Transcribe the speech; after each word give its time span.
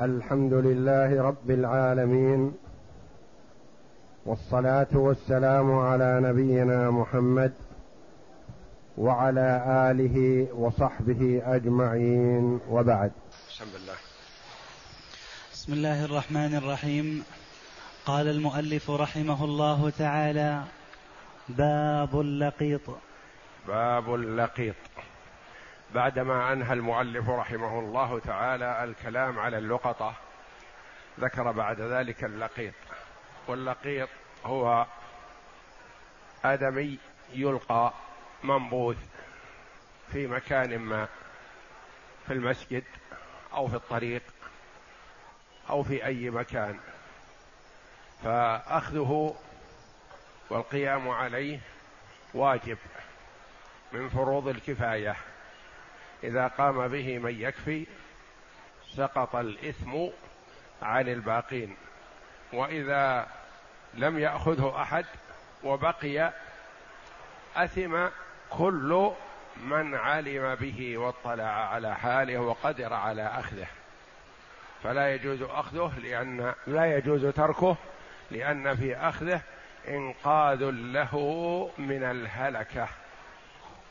الحمد 0.00 0.52
لله 0.52 1.22
رب 1.22 1.50
العالمين 1.50 2.52
والصلاة 4.26 4.88
والسلام 4.94 5.78
على 5.78 6.20
نبينا 6.22 6.90
محمد 6.90 7.52
وعلى 8.98 9.64
آله 9.90 10.48
وصحبه 10.54 11.42
أجمعين 11.44 12.60
وبعد. 12.70 13.12
بسم 13.50 13.64
الله 13.76 13.94
بسم 15.52 15.72
الله 15.72 16.04
الرحمن 16.04 16.54
الرحيم. 16.54 17.24
قال 18.06 18.28
المؤلف 18.28 18.90
رحمه 18.90 19.44
الله 19.44 19.90
تعالى 19.90 20.62
باب 21.48 22.20
اللقيط. 22.20 22.90
باب 23.68 24.14
اللقيط. 24.14 24.74
بعدما 25.94 26.52
أنهى 26.52 26.72
المؤلف 26.72 27.28
رحمه 27.28 27.78
الله 27.78 28.18
تعالى 28.18 28.84
الكلام 28.84 29.38
على 29.38 29.58
اللقطة 29.58 30.14
ذكر 31.20 31.52
بعد 31.52 31.80
ذلك 31.80 32.24
اللقيط. 32.24 32.74
واللقيط 33.46 34.08
هو 34.44 34.86
آدمي 36.44 36.98
يلقى 37.32 37.92
منبوذ 38.42 38.96
في 40.12 40.26
مكان 40.26 40.78
ما 40.78 41.08
في 42.26 42.32
المسجد 42.32 42.84
أو 43.52 43.68
في 43.68 43.74
الطريق 43.74 44.22
أو 45.70 45.82
في 45.82 46.06
أي 46.06 46.30
مكان. 46.30 46.80
فأخذه 48.24 49.36
والقيام 50.50 51.08
عليه 51.08 51.60
واجب 52.34 52.78
من 53.92 54.08
فروض 54.08 54.48
الكفاية. 54.48 55.16
إذا 56.24 56.46
قام 56.46 56.88
به 56.88 57.18
من 57.18 57.40
يكفي 57.40 57.86
سقط 58.96 59.36
الإثم 59.36 60.06
عن 60.82 61.08
الباقين. 61.08 61.76
وإذا 62.52 63.26
لم 63.94 64.18
يأخذه 64.18 64.82
أحد 64.82 65.04
وبقي 65.64 66.32
أثم 67.56 68.06
كل 68.50 69.10
من 69.64 69.94
علم 69.94 70.54
به 70.54 70.98
واطلع 70.98 71.44
على 71.44 71.94
حاله 71.94 72.38
وقدر 72.38 72.92
على 72.92 73.26
أخذه. 73.26 73.66
فلا 74.82 75.14
يجوز 75.14 75.42
أخذه 75.42 75.92
لأن 76.02 76.54
لا 76.66 76.96
يجوز 76.96 77.26
تركه 77.26 77.76
لأن 78.30 78.76
في 78.76 78.96
أخذه 78.96 79.40
إنقاذ 79.88 80.70
له 80.70 81.14
من 81.78 82.02
الهلكة. 82.02 82.88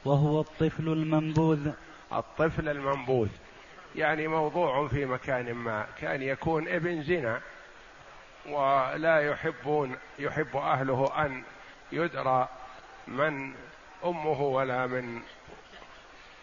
وهو 0.06 0.42
الطفل 0.42 0.88
المنبوذ. 0.88 1.72
الطفل 2.20 2.70
المنبوذ. 2.70 3.30
يعني 3.96 4.28
موضوع 4.28 4.88
في 4.88 5.06
مكان 5.06 5.54
ما 5.54 5.86
كان 6.02 6.22
يكون 6.22 6.68
ابن 6.68 7.04
زنا 7.04 7.42
ولا 8.50 9.20
يحبون 9.20 9.96
يحب 10.20 10.58
أهله 10.58 11.26
أن 11.26 11.44
يدرى 11.92 12.50
من 13.08 13.54
أمه 14.06 14.42
ولا 14.42 14.88
من 14.88 15.22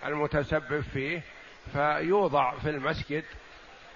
المتسبب 0.06 0.80
فيه 0.80 1.22
فيوضع 1.72 2.58
في 2.58 2.70
المسجد 2.70 3.24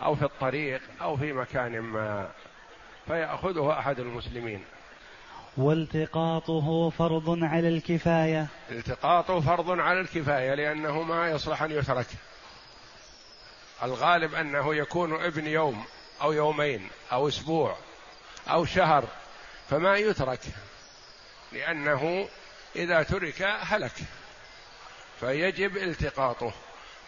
أو 0.03 0.15
في 0.15 0.23
الطريق 0.25 0.81
أو 1.03 1.17
في 1.17 1.33
مكان 1.33 1.81
ما 1.81 2.31
فياخذه 3.07 3.79
أحد 3.79 4.01
المسلمين. 4.01 4.65
والتقاطه 5.57 6.91
فرض 6.91 7.39
على 7.43 7.69
الكفاية. 7.69 8.47
التقاطه 8.71 9.41
فرض 9.41 9.71
على 9.71 10.01
الكفاية 10.01 10.55
لأنه 10.55 11.03
ما 11.03 11.31
يصلح 11.31 11.63
أن 11.63 11.71
يترك. 11.71 12.07
الغالب 13.83 14.35
أنه 14.35 14.75
يكون 14.75 15.25
ابن 15.25 15.47
يوم 15.47 15.85
أو 16.23 16.33
يومين 16.33 16.89
أو 17.13 17.29
أسبوع 17.29 17.77
أو 18.51 18.65
شهر 18.65 19.05
فما 19.71 19.97
يترك 19.97 20.41
لأنه 21.53 22.29
إذا 22.77 23.03
ترك 23.03 23.43
هلك. 23.43 23.95
فيجب 25.21 25.77
التقاطه. 25.77 26.53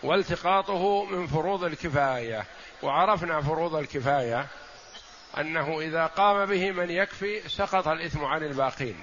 والتقاطه 0.03 1.05
من 1.05 1.27
فروض 1.27 1.65
الكفاية. 1.65 2.45
وعرفنا 2.83 3.41
فروض 3.41 3.75
الكفاية 3.75 4.47
أنه 5.39 5.81
إذا 5.81 6.07
قام 6.07 6.47
به 6.47 6.71
من 6.71 6.91
يكفي 6.91 7.49
سقط 7.49 7.89
الإثم 7.89 8.25
عن 8.25 8.43
الباقين. 8.43 9.03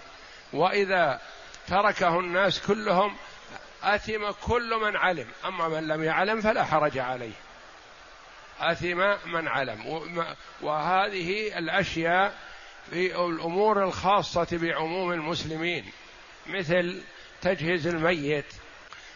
وإذا 0.54 1.22
تركه 1.68 2.20
الناس 2.20 2.68
كلهم 2.68 3.16
أثم 3.84 4.32
كل 4.32 4.80
من 4.82 4.98
علم. 4.98 5.28
أما 5.46 5.68
من 5.68 5.88
لم 5.88 6.04
يعلم 6.04 6.42
فلا 6.42 6.64
حرج 6.64 6.98
عليه. 6.98 7.34
أثم 8.60 8.98
من 9.26 9.48
علم. 9.48 10.08
وهذه 10.62 11.58
الأشياء 11.58 12.36
في 12.90 13.16
الأمور 13.16 13.84
الخاصة 13.84 14.48
بعموم 14.52 15.12
المسلمين. 15.12 15.92
مثل 16.48 17.04
تجهيز 17.42 17.88
الميت 17.88 18.54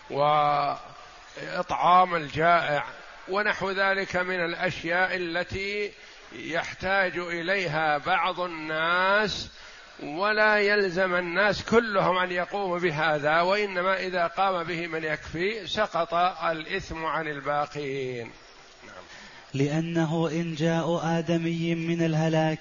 وإطعام 0.09 2.15
الجائع 2.15 2.85
ونحو 3.27 3.71
ذلك 3.71 4.15
من 4.15 4.45
الأشياء 4.45 5.15
التي 5.15 5.91
يحتاج 6.35 7.17
إليها 7.17 7.97
بعض 7.97 8.39
الناس 8.39 9.49
ولا 10.03 10.57
يلزم 10.57 11.15
الناس 11.15 11.63
كلهم 11.63 12.17
أن 12.17 12.31
يقوموا 12.31 12.79
بهذا 12.79 13.41
وإنما 13.41 13.99
إذا 13.99 14.27
قام 14.27 14.63
به 14.63 14.87
من 14.87 15.03
يكفي 15.03 15.67
سقط 15.67 16.13
الإثم 16.43 17.05
عن 17.05 17.27
الباقين. 17.27 18.31
نعم. 18.83 19.03
لأنه 19.53 20.29
إن 20.31 20.55
جاء 20.55 21.01
ادمي 21.03 21.75
من 21.75 22.05
الهلاك 22.05 22.59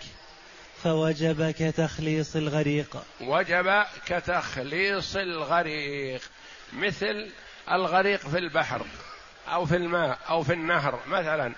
فوجب 0.82 1.50
كتخليص 1.50 2.36
الغريق. 2.36 2.96
وجب 3.20 3.82
كتخليص 4.06 5.16
الغريق 5.16 6.20
مثل 6.72 7.30
الغريق 7.70 8.20
في 8.20 8.38
البحر 8.38 8.86
أو 9.48 9.66
في 9.66 9.76
الماء 9.76 10.18
أو 10.28 10.42
في 10.42 10.52
النهر 10.52 11.00
مثلا. 11.06 11.54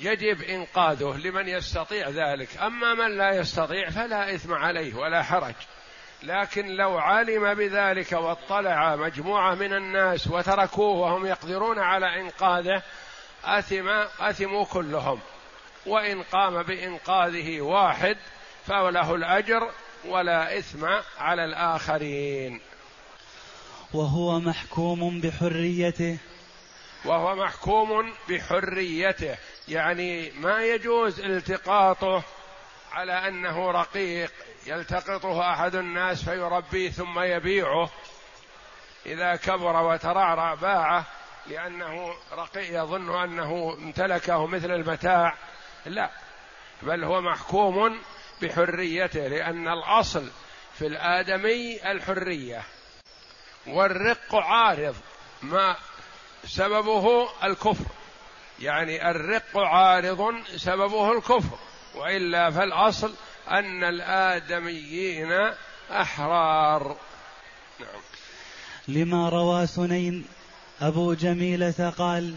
يجب 0.00 0.42
إنقاذه 0.42 1.16
لمن 1.16 1.48
يستطيع 1.48 2.08
ذلك. 2.08 2.56
أما 2.56 2.94
من 2.94 3.16
لا 3.16 3.30
يستطيع 3.30 3.90
فلا 3.90 4.34
إثم 4.34 4.52
عليه 4.52 4.94
ولا 4.94 5.22
حرج. 5.22 5.54
لكن 6.22 6.66
لو 6.66 6.98
علم 6.98 7.54
بذلك 7.54 8.12
واطلع 8.12 8.96
مجموعة 8.96 9.54
من 9.54 9.72
الناس 9.72 10.26
وتركوه 10.26 10.96
وهم 10.96 11.26
يقدرون 11.26 11.78
على 11.78 12.20
إنقاذه 12.20 12.82
اثم 13.44 13.88
أثموا 14.20 14.64
كلهم. 14.64 15.20
وإن 15.86 16.22
قام 16.22 16.62
بإنقاذه 16.62 17.60
واحد 17.60 18.16
فله 18.66 19.14
الأجر 19.14 19.70
ولا 20.04 20.58
إثم 20.58 20.86
على 21.18 21.44
الآخرين. 21.44 22.60
وهو 23.94 24.40
محكوم 24.40 25.20
بحريته. 25.20 26.18
وهو 27.04 27.34
محكوم 27.34 28.12
بحريته. 28.28 29.36
يعني 29.70 30.30
ما 30.30 30.64
يجوز 30.64 31.20
التقاطه 31.20 32.22
على 32.92 33.28
أنه 33.28 33.70
رقيق 33.70 34.32
يلتقطه 34.66 35.52
أحد 35.52 35.74
الناس 35.74 36.24
فيربيه 36.24 36.90
ثم 36.90 37.20
يبيعه. 37.20 37.90
إذا 39.06 39.36
كبر 39.36 39.82
وترعرع 39.82 40.54
باعه 40.54 41.06
لأنه 41.46 42.14
رقيق 42.32 42.82
يظن 42.82 43.22
أنه 43.22 43.76
امتلكه 43.78 44.46
مثل 44.46 44.70
المتاع. 44.70 45.34
لا 45.86 46.10
بل 46.82 47.04
هو 47.04 47.20
محكوم 47.20 47.98
بحريته 48.42 49.28
لأن 49.28 49.68
الأصل 49.68 50.30
في 50.74 50.86
الآدمي 50.86 51.90
الحرية. 51.90 52.62
والرق 53.66 54.34
عارض 54.34 54.96
ما 55.42 55.76
سببه 56.44 57.28
الكفر. 57.44 57.99
يعني 58.60 59.10
الرق 59.10 59.56
عارض 59.58 60.34
سببه 60.56 61.12
الكفر 61.12 61.58
وإلا 61.94 62.50
فالأصل 62.50 63.12
أن 63.48 63.84
الآدميين 63.84 65.32
أحرار. 65.90 66.96
نعم. 67.80 68.00
لما 68.88 69.28
روى 69.28 69.66
سنين 69.66 70.24
أبو 70.80 71.14
جميله 71.14 71.92
قال 71.98 72.34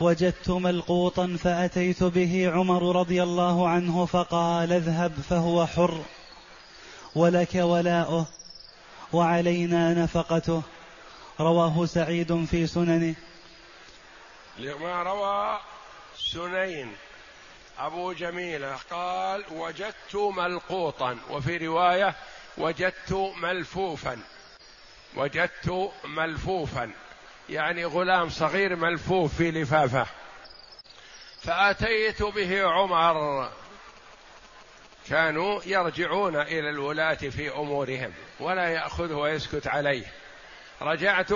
وجدت 0.00 0.50
ملقوطا 0.50 1.36
فأتيت 1.42 2.02
به 2.02 2.50
عمر 2.54 2.96
رضي 3.00 3.22
الله 3.22 3.68
عنه 3.68 4.06
فقال 4.06 4.72
اذهب 4.72 5.12
فهو 5.30 5.66
حر 5.66 6.00
ولك 7.14 7.54
ولاؤه 7.54 8.26
وعلينا 9.12 9.94
نفقته. 9.94 10.62
رواه 11.40 11.86
سعيد 11.86 12.44
في 12.44 12.66
سننه. 12.66 13.14
لما 14.60 15.02
روى 15.02 15.60
سنين. 16.16 16.96
أبو 17.78 18.12
جميلة 18.12 18.78
قال 18.90 19.44
وجدت 19.50 20.14
ملقوطا 20.14 21.18
وفي 21.30 21.66
رواية 21.66 22.14
وجدت 22.58 23.32
ملفوفا. 23.36 24.18
وجدت 25.16 25.92
ملفوفا 26.04 26.92
يعني 27.48 27.84
غلام 27.84 28.28
صغير 28.28 28.76
ملفوف 28.76 29.36
في 29.36 29.50
لفافه. 29.50 30.06
فأتيت 31.42 32.22
به 32.22 32.62
عمر. 32.68 33.50
كانوا 35.08 35.60
يرجعون 35.66 36.36
إلى 36.36 36.70
الولاة 36.70 37.14
في 37.14 37.50
أمورهم 37.50 38.12
ولا 38.40 38.68
يأخذه 38.68 39.14
ويسكت 39.14 39.66
عليه. 39.66 40.06
رجعت 40.82 41.32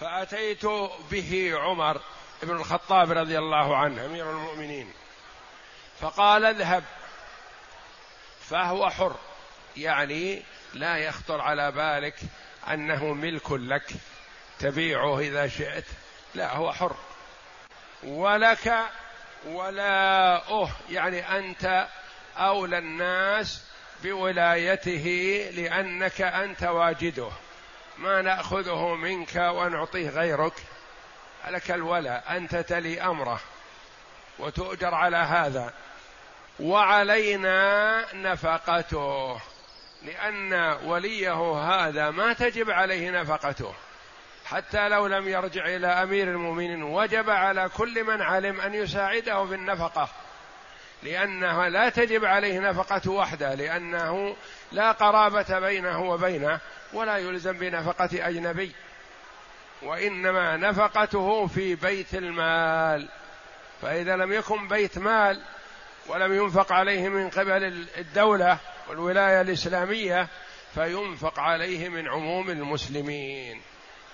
فأتيت 0.00 0.66
به 1.10 1.52
عمر 1.54 2.00
بن 2.42 2.56
الخطاب 2.56 3.12
رضي 3.12 3.38
الله 3.38 3.76
عنه 3.76 4.06
أمير 4.06 4.30
المؤمنين. 4.30 4.92
فقال 6.00 6.44
اذهب. 6.44 6.84
فهو 8.40 8.90
حر 8.90 9.16
يعني 9.76 10.42
لا 10.74 10.96
يخطر 10.96 11.40
على 11.40 11.72
بالك 11.72 12.16
أنه 12.68 13.04
ملك 13.04 13.50
لك 13.50 13.90
تبيعه 14.58 15.18
إذا 15.18 15.48
شئت. 15.48 15.84
لا 16.34 16.56
هو 16.56 16.72
حر. 16.72 16.96
ولك 18.02 18.74
ولاؤه 19.46 20.70
يعني 20.90 21.38
أنت 21.38 21.88
أولى 22.36 22.78
الناس 22.78 23.64
بولايته 24.02 25.06
لأنك 25.54 26.20
أنت 26.20 26.62
واجده. 26.62 27.30
ما 28.00 28.22
نأخذه 28.22 28.94
منك 28.94 29.36
ونعطيه 29.36 30.08
غيرك. 30.08 30.52
لك 31.48 31.70
الولاء. 31.70 32.24
أنت 32.30 32.56
تلي 32.56 33.02
أمره. 33.02 33.40
وتؤجر 34.38 34.94
على 34.94 35.16
هذا. 35.16 35.72
وعلينا 36.60 38.04
نفقته. 38.14 39.40
لأن 40.02 40.52
وليه 40.84 41.54
هذا 41.54 42.10
ما 42.10 42.32
تجب 42.32 42.70
عليه 42.70 43.10
نفقته. 43.10 43.74
حتى 44.44 44.88
لو 44.88 45.06
لم 45.06 45.28
يرجع 45.28 45.66
إلى 45.66 45.86
أمير 45.86 46.28
المؤمنين 46.28 46.82
وجب 46.82 47.30
على 47.30 47.68
كل 47.76 48.04
من 48.04 48.22
علم 48.22 48.60
أن 48.60 48.74
يساعده 48.74 49.46
في 49.46 49.54
النفقة. 49.54 50.08
لانها 51.02 51.68
لا 51.68 51.88
تجب 51.88 52.24
عليه 52.24 52.60
نفقة 52.60 53.10
وحده. 53.10 53.54
لأنه 53.54 54.36
لا 54.72 54.92
قرابة 54.92 55.58
بينه 55.58 56.02
وبينه. 56.02 56.60
ولا 56.92 57.16
يلزم 57.16 57.52
بنفقة 57.52 58.28
أجنبي 58.28 58.72
وإنما 59.82 60.56
نفقته 60.56 61.46
في 61.46 61.74
بيت 61.74 62.14
المال. 62.14 63.08
فإذا 63.82 64.16
لم 64.16 64.32
يكن 64.32 64.68
بيت 64.68 64.98
مال 64.98 65.42
ولم 66.06 66.32
ينفق 66.32 66.72
عليه 66.72 67.08
من 67.08 67.30
قبل 67.30 67.86
الدولة 67.98 68.58
والولاية 68.88 69.40
الإسلامية 69.40 70.28
فينفق 70.74 71.38
عليه 71.38 71.88
من 71.88 72.08
عموم 72.08 72.50
المسلمين. 72.50 73.60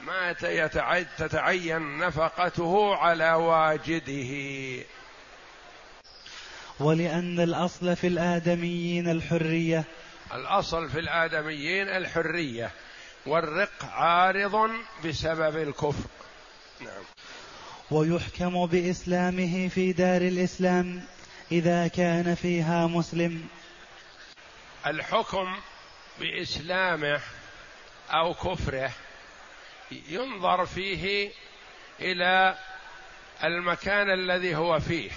ما 0.01 0.33
تتعين 1.19 1.99
نفقته 1.99 2.97
على 2.97 3.33
واجده. 3.33 4.85
ولأن 6.81 7.41
الأصل 7.41 7.97
في 7.97 8.07
الآدميين 8.07 9.09
الحرية 9.09 9.85
الأصل 10.35 10.89
في 10.89 10.99
الآدميين 10.99 11.89
الحرية 11.89 12.71
والرق 13.27 13.85
عارض 13.85 14.71
بسبب 15.05 15.57
الكفر. 15.57 16.09
نعم. 16.81 17.03
ويحكم 17.91 18.67
بإسلامه 18.67 19.69
في 19.69 19.93
دار 19.93 20.21
الإسلام 20.23 21.03
إذا 21.53 21.89
كان 21.89 22.35
فيها 22.35 22.87
مسلم. 22.87 23.49
الحكم 24.87 25.57
بإسلامه 26.21 27.21
أو 28.11 28.35
كفره 28.35 28.91
ينظر 29.91 30.67
فيه 30.67 31.31
إلى 32.01 32.59
المكان 33.45 34.11
الذي 34.11 34.57
هو 34.57 34.81
فيه. 34.81 35.11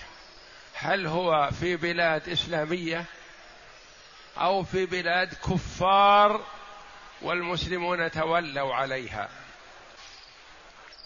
هل 0.74 1.08
هو 1.08 1.50
في 1.60 1.76
بلاد 1.76 2.30
إسلامية؟ 2.30 3.06
أو 4.40 4.64
في 4.64 4.86
بلاد 4.86 5.34
كفار 5.34 6.42
والمسلمون 7.22 8.12
تولوا 8.12 8.76
عليها. 8.76 9.30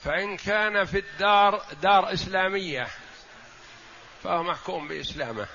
فإن 0.03 0.37
كان 0.37 0.85
في 0.85 0.99
الدار 0.99 1.61
دار 1.81 2.13
إسلامية 2.13 2.87
فهو 4.23 4.43
محكوم 4.43 4.87
بإسلامه. 4.87 5.47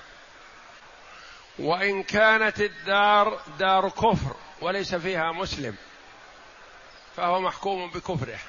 وإن 1.59 2.03
كانت 2.03 2.61
الدار 2.61 3.41
دار 3.59 3.89
كفر 3.89 4.35
وليس 4.61 4.95
فيها 4.95 5.31
مسلم 5.31 5.75
فهو 7.15 7.41
محكوم 7.41 7.91
بكفره. 7.91 8.39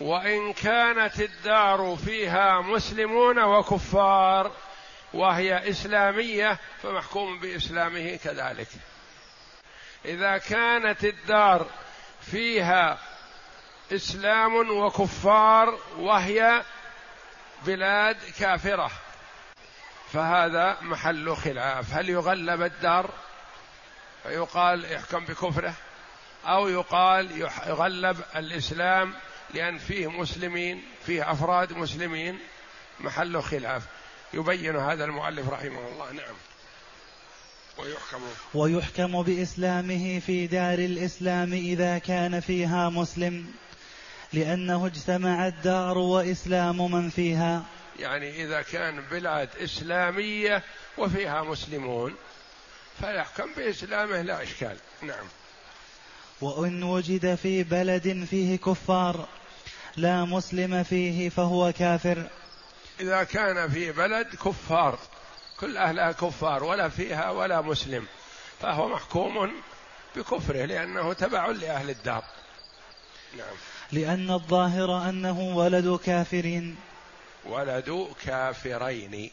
وإن 0.00 0.52
كانت 0.52 1.20
الدار 1.20 1.96
فيها 2.04 2.60
مسلمون 2.60 3.38
وكفار 3.38 4.52
وهي 5.14 5.70
إسلامية 5.70 6.58
فمحكوم 6.82 7.38
بإسلامه 7.40 8.16
كذلك. 8.24 8.68
إذا 10.04 10.38
كانت 10.38 11.04
الدار 11.04 11.66
فيها 12.20 12.98
إسلام 13.92 14.70
وكفار 14.70 15.78
وهي 15.96 16.62
بلاد 17.66 18.16
كافرة 18.38 18.90
فهذا 20.12 20.78
محل 20.80 21.36
خلاف. 21.36 21.94
هل 21.94 22.08
يغلب 22.08 22.62
الدار؟ 22.62 23.10
فيقال 24.22 24.92
يحكم 24.92 25.24
بكفره 25.24 25.74
أو 26.44 26.68
يقال 26.68 27.40
يغلب 27.66 28.20
الإسلام 28.36 29.14
لأن 29.54 29.78
فيه 29.78 30.10
مسلمين 30.10 30.84
فيه 31.06 31.32
أفراد 31.32 31.72
مسلمين 31.72 32.38
محل 33.00 33.42
خلاف. 33.42 33.82
يبين 34.34 34.76
هذا 34.76 35.04
المؤلف 35.04 35.48
رحمه 35.48 35.88
الله 35.88 36.12
نعم. 36.12 36.34
ويحكم. 37.78 38.22
ويحكم 38.54 39.22
بإسلامه 39.22 40.20
في 40.26 40.46
دار 40.46 40.78
الإسلام 40.78 41.52
إذا 41.52 41.98
كان 41.98 42.40
فيها 42.40 42.88
مسلم 42.88 43.46
لأنه 44.32 44.86
اجتمع 44.86 45.46
الدار 45.46 45.98
وإسلام 45.98 46.92
من 46.92 47.10
فيها. 47.10 47.62
يعني 47.98 48.44
إذا 48.44 48.62
كان 48.62 49.00
بلاد 49.10 49.48
إسلامية 49.56 50.62
وفيها 50.98 51.42
مسلمون 51.42 52.14
فيحكم 53.00 53.54
بإسلامه 53.56 54.22
لا 54.22 54.42
إشكال. 54.42 54.76
نعم. 55.02 55.26
وإن 56.40 56.82
وجد 56.82 57.34
في 57.34 57.62
بلد 57.62 58.26
فيه 58.30 58.56
كفار 58.56 59.28
لا 59.96 60.24
مسلم 60.24 60.82
فيه 60.82 61.28
فهو 61.28 61.72
كافر. 61.72 62.28
إذا 63.00 63.24
كان 63.24 63.70
في 63.70 63.92
بلد 63.92 64.26
كفار 64.26 64.98
كل 65.60 65.76
أهلها 65.76 66.12
كفار 66.12 66.64
ولا 66.64 66.88
فيها 66.88 67.30
ولا 67.30 67.60
مسلم 67.60 68.06
فهو 68.60 68.88
محكوم 68.88 69.52
بكفره 70.16 70.64
لأنه 70.64 71.12
تبع 71.12 71.46
لأهل 71.46 71.90
الدار. 71.90 72.24
نعم. 73.38 73.56
لأن 73.92 74.30
الظاهر 74.30 75.08
أنه 75.08 75.40
ولد 75.40 76.00
كافرين. 76.04 76.76
ولد 77.46 78.08
كافرين. 78.24 79.30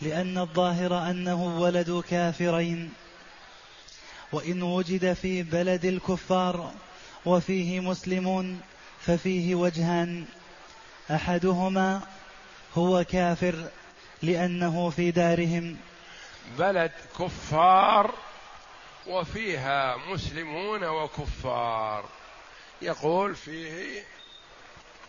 لأن 0.00 0.38
الظاهر 0.38 1.10
أنه 1.10 1.58
ولد 1.60 2.04
كافرين. 2.10 2.92
وإن 4.32 4.62
وجد 4.62 5.12
في 5.12 5.42
بلد 5.42 5.84
الكفار 5.84 6.72
وفيه 7.26 7.80
مسلمون 7.80 8.60
ففيه 9.00 9.54
وجهان 9.54 10.24
أحدهما 11.10 12.00
هو 12.78 13.04
كافر 13.04 13.68
لأنه 14.22 14.90
في 14.90 15.10
دارهم. 15.10 15.76
بلد 16.58 16.92
كفار 17.18 18.14
وفيها 19.06 19.96
مسلمون 19.96 20.84
وكفار. 20.84 22.04
يقول 22.82 23.34
فيه 23.34 24.02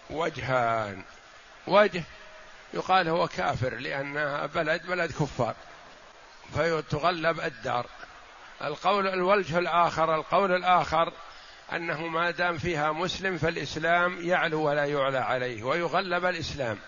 وجهان. 0.09 1.03
وجه 1.67 2.03
يقال 2.73 3.09
هو 3.09 3.27
كافر 3.27 3.73
لأنها 3.75 4.45
بلد 4.45 4.87
بلد 4.87 5.11
كفار. 5.11 5.55
فتغلب 6.53 7.39
الدار. 7.39 7.85
القول 8.61 9.07
الوجه 9.07 9.59
الآخر 9.59 10.15
القول 10.15 10.51
الآخر 10.51 11.13
أنه 11.73 12.07
ما 12.07 12.31
دام 12.31 12.57
فيها 12.57 12.91
مسلم 12.91 13.37
فالإسلام 13.37 14.27
يعلو 14.27 14.61
ولا 14.61 14.85
يعلى 14.85 15.17
عليه 15.17 15.63
ويغلب 15.63 16.25
الإسلام. 16.25 16.79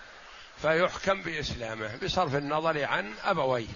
فيحكم 0.62 1.22
بإسلامه 1.22 1.96
بصرف 2.02 2.34
النظر 2.34 2.84
عن 2.84 3.12
أبويه 3.24 3.66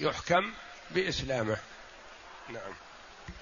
يحكم 0.00 0.52
بإسلامه. 0.90 1.56
نعم. 2.48 2.72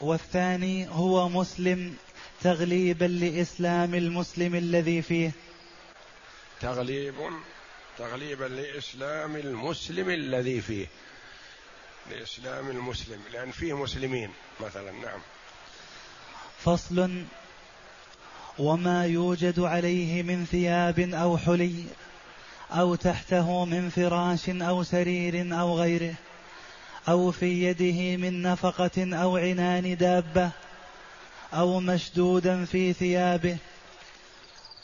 والثاني 0.01 0.89
هو 0.89 1.29
مسلم 1.29 1.97
تغليبا 2.43 3.05
لإسلام 3.05 3.95
المسلم 3.95 4.55
الذي 4.55 5.03
فيه. 5.03 5.33
تغليب 6.61 7.15
تغليبا 7.99 8.45
لإسلام 8.45 9.37
المسلم 9.37 10.11
الذي 10.11 10.61
فيه. 10.61 10.87
لإسلام 12.11 12.71
المسلم 12.71 13.23
لأن 13.33 13.51
فيه 13.51 13.77
مسلمين 13.77 14.31
مثلا 14.61 14.93
نعم. 14.93 15.21
فصل 16.65 17.25
وما 18.59 19.07
يوجد 19.07 19.61
عليه 19.61 20.23
من 20.23 20.45
ثياب 20.45 21.01
أو 21.01 21.39
حلي. 21.39 21.85
أو 22.71 22.95
تحته 22.95 23.65
من 23.65 23.91
فراش 23.91 24.49
أو 24.49 24.83
سرير 24.83 25.61
أو 25.61 25.79
غيره 25.79 26.15
أو 27.09 27.31
في 27.31 27.65
يده 27.65 28.17
من 28.17 28.43
نفقة 28.43 29.17
أو 29.23 29.37
عنان 29.37 29.97
دابة 29.97 30.51
أو 31.55 31.81
مشدودا 31.81 32.65
في 32.65 32.93
ثيابه 32.93 33.57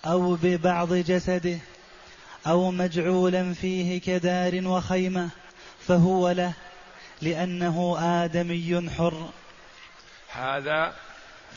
أو 0.07 0.35
ببعض 0.43 0.95
جسده 0.95 1.59
أو 2.47 2.71
مجعولا 2.71 3.55
فيه 3.55 4.01
كدار 4.01 4.67
وخيمة 4.69 5.29
فهو 5.89 6.31
له 6.31 6.53
لأنه 7.23 7.97
آدمي 8.01 8.91
حر. 8.91 9.31
هذا 10.33 10.95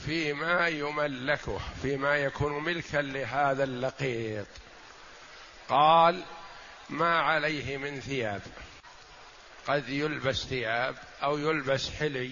فيما 0.06 0.68
يملكه 0.68 1.60
فيما 1.82 2.16
يكون 2.16 2.64
ملكا 2.64 2.98
لهذا 2.98 3.64
اللقيط. 3.64 4.48
قال 5.70 6.24
ما 6.90 7.20
عليه 7.20 7.78
من 7.78 8.00
ثياب. 8.00 8.42
قد 9.68 9.90
يلبس 9.90 10.46
ثياب 10.46 10.96
أو 11.24 11.38
يلبس 11.38 11.90
حلي. 11.90 12.32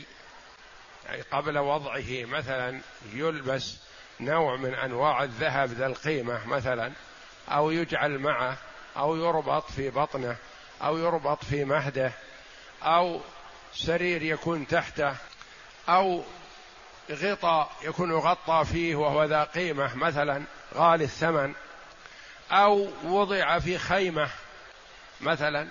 يعني 1.06 1.22
قبل 1.22 1.58
وضعه 1.58 2.26
مثلا 2.26 2.82
يلبس 3.14 3.78
نوع 4.20 4.56
من 4.56 4.74
أنواع 4.74 5.24
الذهب 5.24 5.70
ذا 5.70 5.86
القيمة 5.86 6.48
مثلا 6.48 6.92
أو 7.50 7.72
يجعل 7.72 8.20
معه 8.20 8.58
أو 8.98 9.16
يربط 9.16 9.72
في 9.72 9.90
بطنه 9.90 10.36
أو 10.82 10.98
يربط 10.98 11.44
في 11.44 11.66
مهده 11.66 12.12
أو 12.84 13.22
سرير 13.74 14.22
يكون 14.22 14.68
تحته 14.68 15.16
أو 15.90 16.24
غطاء 17.12 17.72
يكون 17.84 18.12
يغطى 18.12 18.66
فيه 18.72 18.96
وهو 18.96 19.24
ذا 19.24 19.44
قيمة 19.44 19.96
مثلا 19.96 20.44
غالي 20.74 21.04
الثمن. 21.04 21.54
أو 22.54 22.90
وضع 23.04 23.60
في 23.60 23.78
خيمة 23.78 24.30
مثلا 25.22 25.68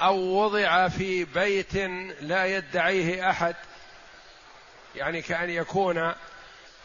أو 0.00 0.16
وضع 0.16 0.88
في 0.88 1.24
بيت 1.24 1.74
لا 2.20 2.46
يدعيه 2.46 3.30
أحد. 3.30 3.54
يعني 4.94 5.22
كأن 5.22 5.50
يكون 5.50 6.12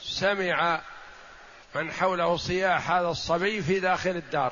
سمع 0.02 0.82
من 1.76 1.92
حوله 1.92 2.38
صياح 2.38 2.92
هذا 2.92 3.08
الصبي 3.08 3.62
في 3.62 3.80
داخل 3.80 4.10
الدار. 4.10 4.52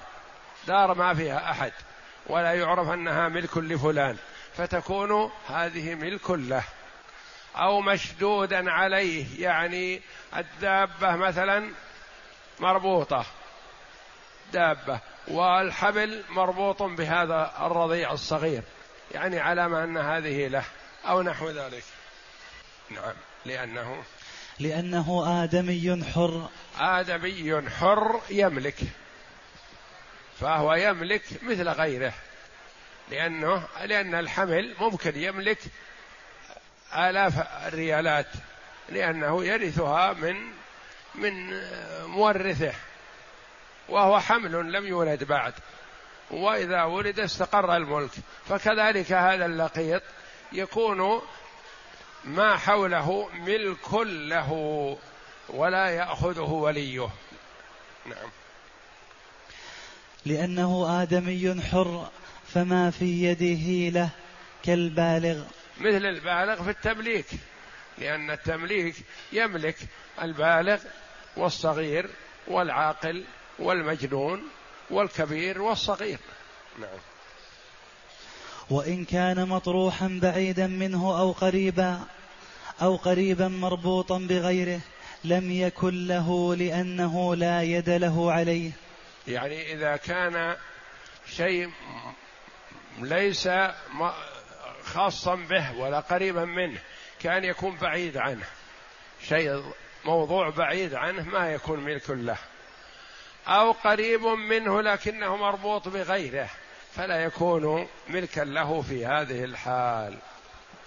دار 0.67 0.93
ما 0.93 1.13
فيها 1.13 1.51
أحد 1.51 1.71
ولا 2.27 2.53
يعرف 2.53 2.89
أنها 2.89 3.29
ملك 3.29 3.57
لفلان. 3.57 4.17
فتكون 4.57 5.31
هذه 5.47 5.95
ملك 5.95 6.29
له 6.29 6.63
أو 7.55 7.81
مشدودا 7.81 8.71
عليه. 8.71 9.41
يعني 9.43 10.01
الدابة 10.37 11.15
مثلا 11.15 11.71
مربوطة. 12.59 13.25
دابه 14.53 14.99
والحبل 15.27 16.23
مربوط 16.29 16.83
بهذا 16.83 17.53
الرضيع 17.61 18.11
الصغير 18.11 18.63
يعني 19.11 19.39
علامة 19.39 19.83
أن 19.83 19.97
هذه 19.97 20.47
له 20.47 20.63
أو 21.05 21.21
نحو 21.21 21.49
ذلك. 21.49 21.83
نعم 22.89 23.13
لأنه 23.45 24.03
لأنه 24.59 25.43
آدمي 25.43 26.03
حر. 26.13 26.49
آدمي 26.79 27.69
حر 27.69 28.21
يملك 28.29 28.75
فهو 30.39 30.73
يملك 30.73 31.23
مثل 31.43 31.69
غيره 31.69 32.13
لأنه 33.11 33.67
لأن 33.85 34.15
الحمل 34.15 34.75
ممكن 34.79 35.21
يملك 35.21 35.59
آلاف 36.95 37.33
الريالات 37.67 38.27
لأنه 38.89 39.45
يرثها 39.45 40.13
من 40.13 40.35
من 41.15 41.61
مورثه. 42.05 42.73
وهو 43.89 44.19
حمل 44.19 44.71
لم 44.71 44.85
يولد 44.85 45.23
بعد. 45.23 45.53
وإذا 46.31 46.83
ولد 46.83 47.19
استقر 47.19 47.75
الملك. 47.75 48.11
فكذلك 48.49 49.11
هذا 49.11 49.45
اللقيط 49.45 50.01
يكون 50.51 51.21
ما 52.23 52.57
حوله 52.57 53.29
ملك 53.33 53.93
له 54.03 54.51
ولا 55.49 55.89
يأخذه 55.89 56.41
وليه. 56.41 57.09
نعم. 58.05 58.29
لأنه 60.25 61.01
آدمي 61.01 61.61
حر 61.71 62.09
فما 62.53 62.91
في 62.91 63.23
يده 63.23 63.99
له 63.99 64.09
كالبالغ. 64.63 65.43
مثل 65.79 66.05
البالغ 66.05 66.63
في 66.63 66.69
التمليك. 66.69 67.27
لأن 67.97 68.31
التمليك 68.31 68.95
يملك 69.31 69.75
البالغ 70.21 70.79
والصغير 71.37 72.09
والعاقل 72.47 73.25
والمجنون 73.59 74.43
والكبير 74.89 75.61
والصغير. 75.61 76.19
نعم. 76.79 76.99
وإن 78.69 79.05
كان 79.05 79.47
مطروحا 79.47 80.19
بعيدا 80.21 80.67
منه 80.67 81.19
أو 81.19 81.31
قريبا 81.31 81.99
أو 82.81 82.95
قريبا 82.95 83.47
مربوطا 83.47 84.17
بغيره 84.17 84.79
لم 85.23 85.51
يكن 85.51 86.07
له 86.07 86.55
لأنه 86.55 87.35
لا 87.35 87.61
يد 87.61 87.89
له 87.89 88.31
عليه. 88.31 88.71
يعني 89.27 89.73
إذا 89.73 89.95
كان 89.95 90.55
شيء 91.35 91.71
ليس 92.99 93.49
خاصا 94.83 95.35
به 95.35 95.77
ولا 95.77 95.99
قريبا 95.99 96.45
منه 96.45 96.79
كان 97.19 97.43
يكون 97.43 97.75
بعيد 97.75 98.17
عنه. 98.17 98.45
شيء 99.27 99.63
موضوع 100.05 100.49
بعيد 100.49 100.93
عنه 100.93 101.23
ما 101.23 101.51
يكون 101.51 101.79
ملك 101.79 102.09
له. 102.09 102.37
أو 103.47 103.71
قريب 103.71 104.21
منه 104.25 104.81
لكنه 104.81 105.35
مربوط 105.35 105.87
بغيره 105.87 106.49
فلا 106.95 107.23
يكون 107.23 107.87
ملكا 108.07 108.41
له 108.41 108.81
في 108.81 109.05
هذه 109.05 109.43
الحال. 109.43 110.17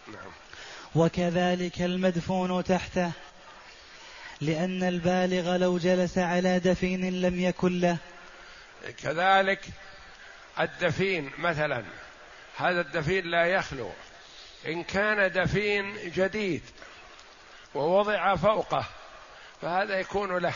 نعم. 0.09 0.33
وكذلك 0.95 1.83
المدفون 1.83 2.64
تحته 2.64 3.11
لأن 4.40 4.83
البالغ 4.83 5.57
لو 5.57 5.79
جلس 5.79 6.19
على 6.19 6.59
دفين 6.59 7.21
لم 7.23 7.40
يكن 7.40 7.81
له. 7.81 7.97
كذلك 9.02 9.61
الدفين 10.61 11.31
مثلا 11.38 11.85
هذا 12.57 12.81
الدفين 12.81 13.26
لا 13.26 13.47
يخلو. 13.47 13.90
إن 14.67 14.85
كان 14.85 15.33
دفين 15.33 15.95
جديد 16.11 16.62
ووضع 17.75 18.37
فوقه 18.37 18.85
فهذا 19.62 20.00
يكون 20.00 20.38
له. 20.38 20.55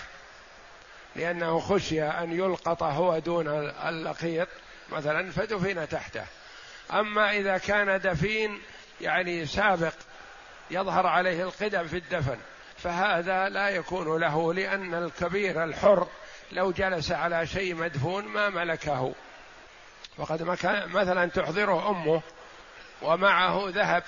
لأنه 1.17 1.61
خشي 1.61 2.03
أن 2.03 2.33
يلقط 2.33 2.83
هو 2.83 3.19
دون 3.19 3.49
اللقيط 3.89 4.49
مثلا 4.93 5.31
فدفن 5.31 5.89
تحته. 5.89 6.25
أما 6.93 7.31
إذا 7.31 7.59
كان 7.59 8.01
دفين 8.01 8.61
يعني 9.01 9.47
سابق 9.47 9.95
يظهر 10.71 11.07
عليه 11.07 11.43
القدم 11.43 11.87
في 11.87 11.97
الدفن 11.97 12.39
فهذا 12.77 13.49
لا 13.49 13.69
يكون 13.69 14.21
له 14.21 14.55
لأن 14.55 14.95
الكبير 14.95 15.65
الحر 15.65 16.09
لو 16.53 16.73
جلس 16.73 17.13
على 17.13 17.47
شيء 17.47 17.75
مدفون 17.75 18.25
ما 18.25 18.49
ملكه. 18.49 19.15
وقد 20.19 20.43
مثلا 20.95 21.31
تحضره 21.31 21.91
أمه 21.91 22.23
ومعه 23.03 23.65
ذهب 23.69 24.03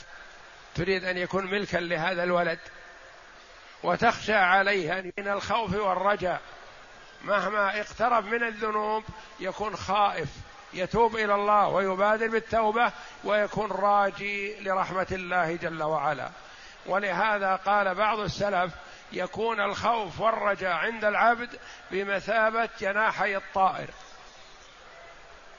تريد 0.74 1.04
أن 1.04 1.16
يكون 1.16 1.46
ملكا 1.46 1.78
لهذا 1.78 2.22
الولد 2.22 2.58
وتخشى 3.82 4.34
عليه 4.34 5.12
من 5.18 5.28
الخوف 5.28 5.74
والرجاء. 5.74 6.40
مهما 7.24 7.80
اقترب 7.80 8.24
من 8.24 8.42
الذنوب 8.42 9.04
يكون 9.40 9.76
خائف 9.76 10.28
يتوب 10.72 11.16
إلى 11.16 11.34
الله 11.34 11.68
ويبادر 11.68 12.28
بالتوبة 12.28 12.92
ويكون 13.24 13.72
راجي 13.72 14.60
لرحمة 14.60 15.06
الله 15.12 15.56
جل 15.56 15.82
وعلا. 15.82 16.30
ولهذا 16.86 17.56
قال 17.56 17.94
بعض 17.94 18.18
السلف 18.18 18.72
يكون 19.12 19.60
الخوف 19.60 20.20
والرجاء 20.20 20.72
عند 20.72 21.04
العبد 21.04 21.58
بمثابة 21.90 22.68
جناحي 22.80 23.36
الطائر. 23.36 23.90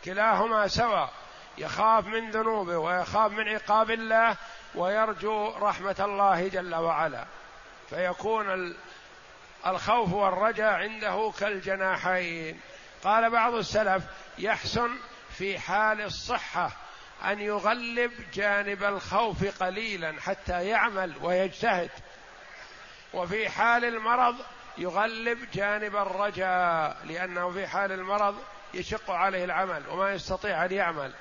كلاهما 0.05 0.67
سواء 0.67 1.09
يخاف 1.57 2.05
من 2.05 2.31
ذنوبه 2.31 2.77
ويخاف 2.77 3.31
من 3.31 3.47
عقاب 3.47 3.91
الله 3.91 4.35
ويرجو 4.75 5.49
رحمة 5.49 5.95
الله 5.99 6.47
جل 6.47 6.75
وعلا. 6.75 7.25
فيكون 7.89 8.75
الخوف 9.67 10.13
والرجاء 10.13 10.73
عنده 10.73 11.33
كالجناحين. 11.39 12.59
قال 13.03 13.29
بعض 13.29 13.53
السلف 13.53 14.03
يحسن 14.37 14.89
في 15.29 15.59
حال 15.59 16.01
الصحة 16.01 16.71
أن 17.25 17.39
يغلب 17.39 18.11
جانب 18.33 18.83
الخوف 18.83 19.63
قليلا 19.63 20.21
حتى 20.21 20.67
يعمل 20.67 21.13
ويجتهد. 21.21 21.89
وفي 23.13 23.49
حال 23.49 23.85
المرض 23.85 24.35
يغلب 24.77 25.51
جانب 25.53 25.95
الرجاء 25.95 26.97
لأنه 27.05 27.51
في 27.51 27.67
حال 27.67 27.91
المرض 27.91 28.35
يشق 28.73 29.11
عليه 29.11 29.43
العمل 29.43 29.83
وما 29.89 30.13
يستطيع 30.13 30.65
أن 30.65 30.71
يعمل 30.71 31.13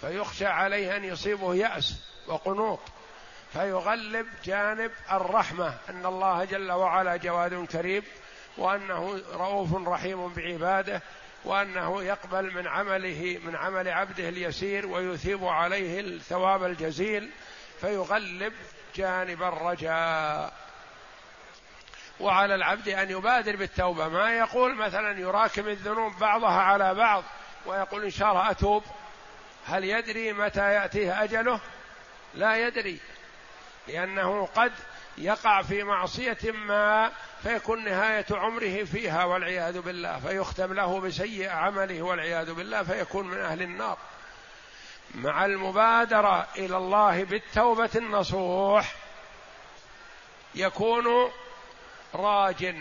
فيخشى 0.00 0.46
عليه 0.46 0.96
أن 0.96 1.04
يصيبه 1.04 1.54
يأس 1.54 1.94
وقنوط. 2.26 2.80
فيغلب 3.54 4.26
جانب 4.44 4.90
الرحمة 5.12 5.74
أن 5.88 6.06
الله 6.06 6.44
جل 6.44 6.72
وعلا 6.72 7.16
جواد 7.16 7.66
كريم 7.66 8.02
وأنه 8.58 9.22
رؤوف 9.32 9.88
رحيم 9.88 10.28
بعباده 10.28 11.02
وأنه 11.44 12.02
يقبل 12.02 12.54
من 12.54 12.66
عمله 12.66 13.40
من 13.44 13.56
عمل 13.56 13.88
عبده 13.88 14.28
اليسير 14.28 14.86
ويثيب 14.86 15.44
عليه 15.44 16.00
الثواب 16.00 16.64
الجزيل 16.64 17.30
فيغلب 17.80 18.52
جانب 18.96 19.42
الرجاء. 19.42 20.52
وعلى 22.20 22.54
العبد 22.54 22.88
أن 22.88 23.10
يبادر 23.10 23.56
بالتوبة. 23.56 24.08
ما 24.08 24.38
يقول 24.38 24.74
مثلا 24.74 25.18
يراكم 25.20 25.68
الذنوب 25.68 26.18
بعضها 26.18 26.60
على 26.60 26.94
بعض 26.94 27.24
ويقول 27.66 28.04
إن 28.04 28.10
شاء 28.10 28.30
الله 28.30 28.50
أتوب. 28.50 28.84
هل 29.66 29.84
يدري 29.84 30.32
متى 30.32 30.72
يأتيه 30.72 31.24
أجله؟ 31.24 31.60
لا 32.34 32.56
يدري. 32.66 33.00
لأنه 33.88 34.46
قد 34.46 34.72
يقع 35.18 35.62
في 35.62 35.82
معصية 35.82 36.38
ما 36.44 37.12
فيكون 37.42 37.84
نهاية 37.84 38.26
عمره 38.30 38.84
فيها 38.84 39.24
والعياذ 39.24 39.80
بالله 39.80 40.18
فيختم 40.20 40.72
له 40.72 41.00
بسيء 41.00 41.48
عمله 41.48 42.02
والعياذ 42.02 42.52
بالله 42.52 42.82
فيكون 42.82 43.26
من 43.26 43.38
أهل 43.38 43.62
النار. 43.62 43.98
مع 45.14 45.44
المبادرة 45.44 46.46
إلى 46.56 46.76
الله 46.76 47.24
بالتوبة 47.24 47.90
النصوح 47.96 48.94
يكون 50.54 51.30
راج 52.14 52.74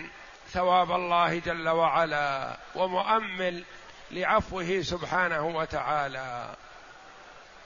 ثواب 0.50 0.92
الله 0.92 1.40
جل 1.40 1.70
وعلا 1.70 2.58
ومؤمل 2.76 3.64
لعفوه 4.12 4.82
سبحانه 4.82 5.48
وتعالى. 5.48 6.56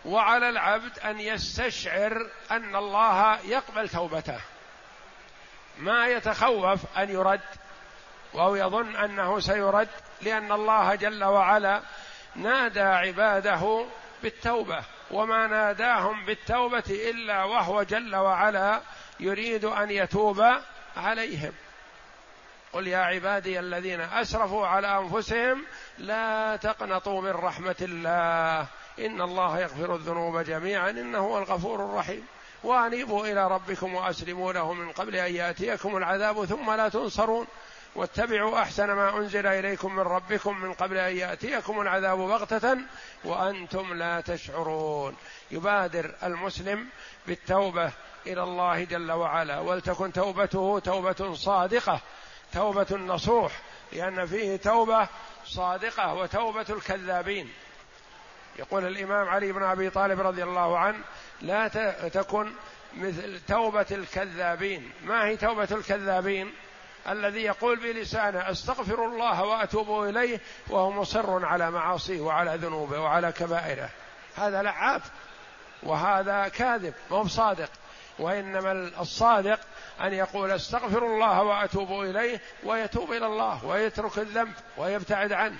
وعلى 0.07 0.49
العبد 0.49 0.99
أن 0.99 1.19
يستشعر 1.19 2.27
أن 2.51 2.75
الله 2.75 3.39
يقبل 3.39 3.89
توبته. 3.89 4.39
ما 5.77 6.07
يتخوف 6.07 6.97
أن 6.97 7.09
يرد 7.09 7.41
أو 8.35 8.55
يظن 8.55 8.95
أنه 8.95 9.39
سيرد 9.39 9.87
لأن 10.21 10.51
الله 10.51 10.95
جل 10.95 11.23
وعلا 11.23 11.81
نادى 12.35 12.81
عباده 12.81 13.85
بالتوبة 14.23 14.83
وما 15.11 15.47
ناداهم 15.47 16.25
بالتوبة 16.25 16.83
إلا 16.89 17.43
وهو 17.43 17.83
جل 17.83 18.15
وعلا 18.15 18.81
يريد 19.19 19.65
أن 19.65 19.91
يتوب 19.91 20.43
عليهم. 20.97 21.53
قل 22.73 22.87
يا 22.87 22.97
عبادي 22.97 23.59
الذين 23.59 24.01
أسرفوا 24.01 24.67
على 24.67 24.97
أنفسهم 24.97 25.65
لا 25.97 26.55
تقنطوا 26.55 27.21
من 27.21 27.31
رحمة 27.31 27.75
الله. 27.81 28.67
إن 28.99 29.21
الله 29.21 29.59
يغفر 29.59 29.95
الذنوب 29.95 30.37
جميعا 30.37 30.89
إنه 30.89 31.17
هو 31.17 31.37
الغفور 31.37 31.85
الرحيم. 31.85 32.25
وأنيبوا 32.63 33.27
إلى 33.27 33.47
ربكم 33.47 33.95
وأسلموا 33.95 34.53
له 34.53 34.73
من 34.73 34.91
قبل 34.91 35.15
أن 35.15 35.35
يأتيكم 35.35 35.97
العذاب 35.97 36.45
ثم 36.45 36.71
لا 36.71 36.89
تنصرون. 36.89 37.47
واتبعوا 37.95 38.59
أحسن 38.59 38.91
ما 38.91 39.17
أنزل 39.17 39.47
إليكم 39.47 39.95
من 39.95 40.03
ربكم 40.03 40.61
من 40.61 40.73
قبل 40.73 40.97
أن 40.97 41.17
يأتيكم 41.17 41.81
العذاب 41.81 42.17
بغتة 42.17 42.77
وأنتم 43.23 43.93
لا 43.93 44.21
تشعرون. 44.21 45.15
يبادر 45.51 46.15
المسلم 46.23 46.87
بالتوبة 47.27 47.91
إلى 48.27 48.43
الله 48.43 48.83
جل 48.83 49.11
وعلا. 49.11 49.59
ولتكن 49.59 50.13
توبته 50.13 50.79
توبة 50.79 51.33
صادقة 51.33 52.01
توبة 52.53 52.95
نصوح 52.95 53.51
لأن 53.93 54.25
فيه 54.25 54.55
توبة 54.55 55.07
صادقة 55.45 56.13
وتوبة 56.13 56.65
الكذابين. 56.69 57.49
يقول 58.59 58.87
الإمام 58.87 59.29
علي 59.29 59.51
بن 59.51 59.63
أبي 59.63 59.89
طالب 59.89 60.19
رضي 60.19 60.43
الله 60.43 60.77
عنه 60.77 60.97
لا 61.41 61.67
تكن 62.13 62.51
مثل 62.97 63.39
توبة 63.47 63.85
الكذابين. 63.91 64.91
ما 65.03 65.25
هي 65.25 65.37
توبة 65.37 65.67
الكذابين؟ 65.71 66.53
الذي 67.09 67.41
يقول 67.41 67.79
بلسانه 67.79 68.51
أستغفر 68.51 69.05
الله 69.05 69.43
وأتوب 69.43 70.03
إليه 70.03 70.41
وهو 70.67 70.91
مصر 70.91 71.45
على 71.45 71.71
معاصيه 71.71 72.21
وعلى 72.21 72.55
ذنوبه 72.55 72.99
وعلى 72.99 73.31
كبائره. 73.31 73.89
هذا 74.35 74.61
لعاب 74.61 75.01
وهذا 75.83 76.47
كاذب 76.47 76.93
مو 77.12 77.27
صادق 77.27 77.69
وإنما 78.19 78.71
الصادق 78.99 79.60
أن 80.01 80.13
يقول 80.13 80.51
أستغفر 80.51 81.05
الله 81.05 81.43
وأتوب 81.43 81.91
إليه 81.91 82.41
ويتوب 82.63 83.12
إلى 83.12 83.25
الله 83.25 83.65
ويترك 83.65 84.17
الذنب 84.17 84.53
ويبتعد 84.77 85.34
عنه. 85.34 85.58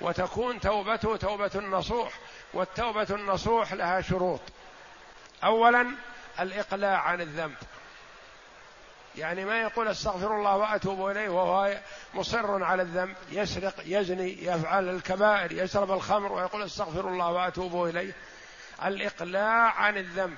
وتكون 0.00 0.60
توبته 0.60 1.16
توبة 1.16 1.50
النصوح 1.54 2.12
والتوبة 2.54 3.06
النصوح 3.10 3.72
لها 3.72 4.00
شروط. 4.00 4.40
اولا 5.44 5.86
الإقلاع 6.40 7.00
عن 7.00 7.20
الذنب. 7.20 7.56
يعني 9.16 9.44
ما 9.44 9.60
يقول 9.60 9.88
أستغفر 9.88 10.36
الله 10.36 10.56
وأتوب 10.56 11.06
إليه 11.06 11.28
وهو 11.28 11.78
مصر 12.14 12.64
على 12.64 12.82
الذنب 12.82 13.16
يسرق 13.30 13.74
يزني 13.84 14.44
يفعل 14.44 14.88
الكبائر 14.88 15.52
يشرب 15.52 15.92
الخمر 15.92 16.32
ويقول 16.32 16.62
أستغفر 16.62 17.08
الله 17.08 17.30
وأتوب 17.30 17.84
إليه. 17.84 18.12
الإقلاع 18.84 19.72
عن 19.72 19.96
الذنب. 19.96 20.36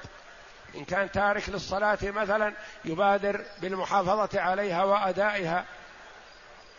إن 0.75 0.85
كان 0.85 1.11
تارك 1.11 1.49
للصلاة 1.49 1.99
مثلا 2.03 2.55
يبادر 2.85 3.45
بالمحافظة 3.61 4.41
عليها 4.41 4.85
وأدائها. 4.85 5.65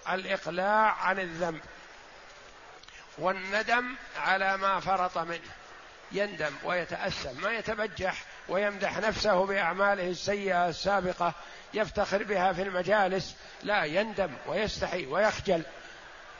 الإقلاع 0.09 0.93
عن 0.93 1.19
الذنب. 1.19 1.61
والندم 3.17 3.95
على 4.17 4.57
ما 4.57 4.79
فرط 4.79 5.17
منه. 5.17 5.51
يندم 6.11 6.53
ويتأسم 6.63 7.41
ما 7.41 7.51
يتبجح 7.51 8.23
ويمدح 8.49 8.97
نفسه 8.97 9.45
بأعماله 9.45 10.09
السيئة 10.09 10.67
السابقة 10.69 11.33
يفتخر 11.73 12.23
بها 12.23 12.53
في 12.53 12.61
المجالس. 12.61 13.35
لا 13.63 13.83
يندم 13.83 14.31
ويستحي 14.47 15.05
ويخجل 15.05 15.63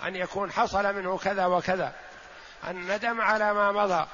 أن 0.03 0.15
يكون 0.15 0.51
حصل 0.51 0.95
منه 0.95 1.17
كذا 1.17 1.45
وكذا. 1.45 1.93
الندم 2.67 3.21
على 3.21 3.53
ما 3.53 3.71
مضى. 3.71 4.07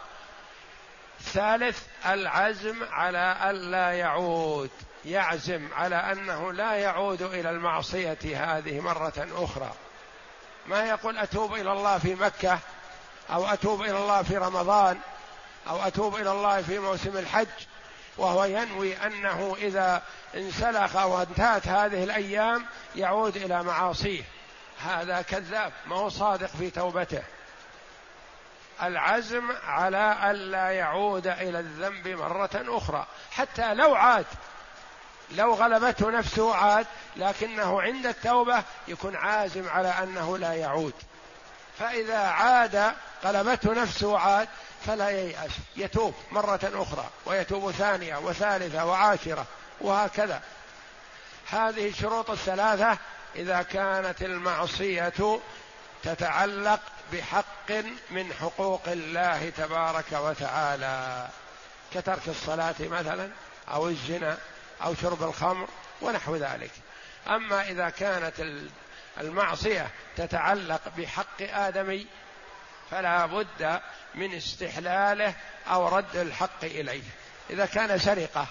ثالث 1.22 1.88
العزم 2.06 2.84
على 2.92 3.38
ألا 3.50 3.92
يعود. 3.92 4.72
يعزم 5.06 5.70
على 5.74 5.96
أنه 5.96 6.54
لا 6.54 6.74
يعود 6.74 7.22
إلى 7.22 7.50
المعصية 7.50 8.18
هذه 8.24 8.80
مرة 8.80 9.28
أخرى. 9.32 9.74
ما 10.66 10.86
يقول 10.86 11.18
أتوب 11.18 11.54
إلى 11.54 11.72
الله 11.72 11.98
في 11.98 12.16
مكة 12.16 12.60
أو 13.30 13.46
أتوب 13.46 13.82
إلى 13.82 13.98
الله 13.98 14.24
في 14.24 14.38
رمضان 14.38 15.00
أو 15.70 15.82
أتوب 15.88 16.16
إلى 16.16 16.32
الله 16.32 16.62
في 16.62 16.80
موسم 16.80 17.18
الحج 17.18 17.48
وهو 18.18 18.44
ينوي 18.44 18.98
أنه 18.98 19.56
إذا 19.62 20.04
انسلخ 20.36 20.96
وانتهت 20.96 21.68
هذه 21.68 22.04
الأيام 22.04 22.66
يعود 22.96 23.36
إلى 23.36 23.64
معاصيه. 23.64 24.24
هذا 24.86 25.22
كذاب 25.22 25.74
ما 25.86 25.96
هو 25.96 26.10
صادق 26.10 26.48
في 26.48 26.70
توبته. 26.70 27.24
العزم 28.84 29.52
على 29.64 30.32
ألا 30.32 30.70
يعود 30.70 31.28
إلى 31.28 31.60
الذنب 31.60 32.08
مرة 32.08 32.50
أخرى 32.54 33.08
حتى 33.32 33.74
لو 33.74 33.96
عاد 33.96 34.26
لو 35.32 35.54
غلبته 35.54 36.12
نفسه 36.12 36.56
عاد 36.56 36.88
لكنه 37.16 37.82
عند 37.82 38.06
التوبة 38.06 38.64
يكون 38.88 39.16
عازم 39.16 39.70
على 39.70 39.88
أنه 39.88 40.38
لا 40.38 40.54
يعود. 40.54 40.94
فإذا 41.80 42.18
عاد 42.18 42.94
غلبته 43.24 43.74
نفسه 43.74 44.20
عاد 44.20 44.48
فلا 44.86 45.10
ييأس. 45.10 45.52
يتوب 45.76 46.14
مرة 46.32 46.60
أخرى 46.64 47.10
ويتوب 47.26 47.72
ثانية 47.72 48.18
وثالثة 48.18 48.86
وعاشرة 48.86 49.46
وهكذا. 49.82 50.42
هذه 51.50 51.90
الشروط 51.90 52.30
الثلاثة 52.30 52.98
إذا 53.36 53.62
كانت 53.62 54.22
المعصية 54.22 55.14
تتعلق 56.04 56.80
بحق 57.14 57.72
من 58.12 58.34
حقوق 58.34 58.82
الله 58.88 59.50
تبارك 59.50 60.12
وتعالى. 60.14 61.28
كترك 61.94 62.28
الصلاة 62.28 62.76
مثلا 62.80 63.30
أو 63.74 63.88
الزنا 63.88 64.38
أو 64.84 64.96
شرب 64.96 65.24
الخمر 65.24 65.68
ونحو 66.02 66.36
ذلك. 66.36 66.72
أما 67.28 67.68
إذا 67.70 67.90
كانت 67.90 68.64
المعصية 69.20 69.90
تتعلق 70.18 70.82
بحق 70.98 71.42
آدمي 71.42 72.08
فلا 72.92 73.26
بد 73.26 73.82
من 74.16 74.34
استحلاله 74.34 75.34
أو 75.68 75.88
رد 75.98 76.16
الحق 76.16 76.64
إليه. 76.64 77.04
إذا 77.50 77.66
كان 77.66 78.00
سرقة 78.00 78.48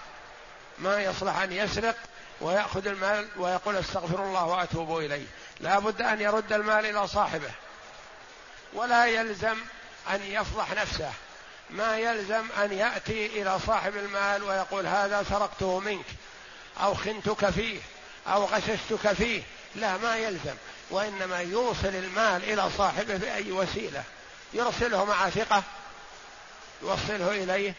ما 0.78 1.02
يصلح 1.02 1.36
أن 1.36 1.52
يسرق 1.52 1.96
ويأخذ 2.40 2.86
المال 2.86 3.28
ويقول 3.36 3.76
استغفر 3.76 4.24
الله 4.24 4.44
وأتوب 4.44 4.98
إليه. 4.98 5.26
لا 5.60 5.78
بد 5.78 6.02
أن 6.02 6.20
يرد 6.20 6.52
المال 6.52 6.86
إلى 6.86 7.08
صاحبه. 7.08 7.50
ولا 8.72 9.06
يلزم 9.06 9.56
أن 10.10 10.22
يفضح 10.22 10.72
نفسه. 10.72 11.12
ما 11.70 11.98
يلزم 11.98 12.46
أن 12.64 12.72
يأتي 12.72 13.26
إلى 13.26 13.58
صاحب 13.66 13.96
المال 13.96 14.42
ويقول 14.42 14.86
هذا 14.86 15.24
سرقته 15.30 15.80
منك 15.80 16.06
أو 16.80 16.94
خنتك 16.94 17.50
فيه 17.50 17.80
أو 18.26 18.44
غششتك 18.44 19.12
فيه. 19.12 19.42
لا 19.74 19.96
ما 19.96 20.16
يلزم. 20.16 20.54
وإنما 20.90 21.40
يوصل 21.40 21.88
المال 21.88 22.44
إلى 22.44 22.70
صاحبه 22.78 23.16
بأي 23.16 23.52
وسيلة. 23.52 24.02
يرسله 24.52 25.04
مع 25.04 25.30
ثقة 25.30 25.62
يوصله 26.82 27.30
إليه 27.30 27.74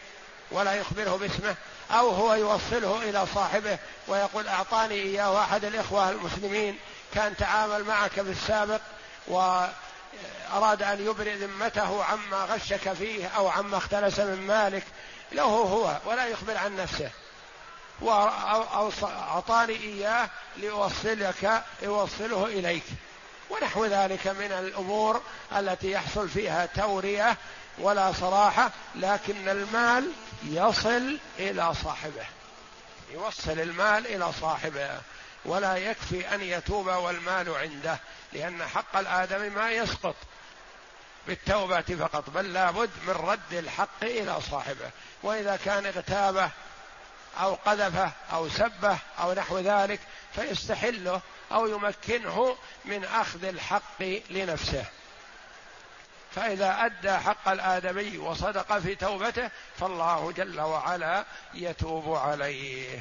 ولا 0.50 0.74
يخبره 0.74 1.16
باسمه 1.16 1.54
أو 1.90 2.08
هو 2.08 2.34
يوصله 2.34 3.02
إلى 3.02 3.26
صاحبه 3.34 3.78
ويقول 4.08 4.48
أعطاني 4.48 4.94
إياه 4.94 5.44
أحد 5.44 5.64
الإخوة 5.64 6.10
المسلمين 6.10 6.78
كان 7.14 7.36
تعامل 7.36 7.84
معك 7.84 8.10
في 8.10 8.20
السابق 8.20 8.80
و 9.28 9.64
أراد 10.52 10.82
أن 10.82 11.06
يبرئ 11.06 11.34
ذمته 11.34 12.04
عما 12.04 12.44
غشك 12.44 12.92
فيه 12.92 13.28
أو 13.28 13.48
عما 13.48 13.76
اختلس 13.76 14.20
من 14.20 14.46
مالك 14.46 14.84
له 15.32 15.42
هو 15.42 15.96
ولا 16.06 16.26
يخبر 16.26 16.56
عن 16.56 16.76
نفسه. 16.76 17.10
وأعطاني 18.00 19.72
إياه 19.72 20.28
ليوصلك 20.56 21.64
يوصله 21.82 22.44
إليك 22.44 22.84
ونحو 23.50 23.84
ذلك 23.84 24.26
من 24.26 24.52
الأمور 24.52 25.22
التي 25.56 25.90
يحصل 25.90 26.28
فيها 26.28 26.66
تورية 26.66 27.36
ولا 27.78 28.12
صراحة 28.12 28.70
لكن 28.94 29.48
المال 29.48 30.12
يصل 30.44 31.18
إلى 31.38 31.74
صاحبه 31.84 32.24
يوصل 33.12 33.60
المال 33.60 34.06
إلى 34.06 34.32
صاحبه 34.40 34.90
ولا 35.44 35.76
يكفي 35.76 36.34
أن 36.34 36.40
يتوب 36.40 36.86
والمال 36.86 37.54
عنده 37.54 37.98
لأن 38.32 38.66
حق 38.66 38.96
الآدم 38.96 39.54
ما 39.54 39.70
يسقط 39.70 40.16
بالتوبة 41.26 41.80
فقط 41.80 42.30
بل 42.30 42.52
لابد 42.52 42.90
من 43.06 43.12
رد 43.12 43.52
الحق 43.52 44.02
إلى 44.02 44.40
صاحبه. 44.40 44.90
وإذا 45.22 45.58
كان 45.64 45.86
اغتابه 45.86 46.50
أو 47.40 47.54
قذفه 47.54 48.10
أو 48.32 48.48
سبه 48.48 48.98
أو 49.18 49.32
نحو 49.32 49.58
ذلك 49.58 50.00
فيستحله 50.34 51.20
أو 51.52 51.66
يمكنه 51.66 52.56
من 52.84 53.04
أخذ 53.04 53.44
الحق 53.44 54.02
لنفسه. 54.30 54.84
فإذا 56.34 56.86
أدى 56.86 57.12
حق 57.12 57.48
الآدمي 57.48 58.18
وصدق 58.18 58.78
في 58.78 58.94
توبته 58.94 59.50
فالله 59.78 60.32
جل 60.32 60.60
وعلا 60.60 61.24
يتوب 61.54 62.14
عليه. 62.14 63.00